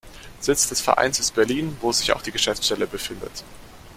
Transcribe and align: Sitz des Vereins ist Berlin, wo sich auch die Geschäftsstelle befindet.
Sitz 0.39 0.67
des 0.67 0.81
Vereins 0.81 1.19
ist 1.19 1.35
Berlin, 1.35 1.77
wo 1.79 1.91
sich 1.91 2.11
auch 2.11 2.23
die 2.23 2.31
Geschäftsstelle 2.31 2.87
befindet. 2.87 3.43